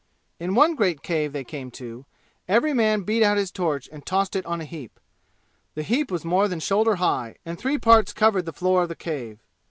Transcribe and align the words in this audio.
In 0.39 0.55
one 0.55 0.73
great 0.73 1.03
cave 1.03 1.31
they 1.31 1.43
came 1.43 1.69
to 1.77 2.07
every 2.47 2.73
man 2.73 3.03
beat 3.03 3.21
out 3.21 3.37
his 3.37 3.51
torch 3.51 3.87
and 3.91 4.03
tossed 4.03 4.35
it 4.35 4.43
on 4.47 4.59
a 4.59 4.65
heap. 4.65 4.99
The 5.75 5.83
heap 5.83 6.09
was 6.09 6.25
more 6.25 6.47
than 6.47 6.59
shoulder 6.59 6.95
high, 6.95 7.35
and 7.45 7.55
three 7.59 7.77
parts 7.77 8.11
covered 8.11 8.47
the 8.47 8.51
floor 8.51 8.81
of 8.81 8.89
the 8.89 8.95
cave. 8.95 9.43